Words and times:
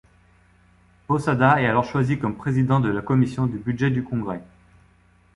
Posada 1.05 1.61
est 1.61 1.67
alors 1.67 1.83
choisi 1.83 2.17
comme 2.17 2.35
président 2.35 2.79
de 2.79 2.89
la 2.89 3.03
commission 3.03 3.45
du 3.45 3.59
Budget 3.59 3.91
du 3.91 4.03
Congrès. 4.03 4.41